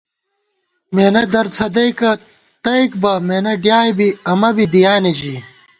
مېنہ 0.95 1.23
در 1.33 1.47
څھدَئیکہ 1.55 2.11
تئیک 2.63 2.91
بہ، 3.01 3.11
مېنہ 3.27 3.53
ڈیائے 3.63 3.91
بی 3.97 4.07
امہ 4.31 4.49
بی 4.55 4.65
دِیانےژِی 4.73 5.35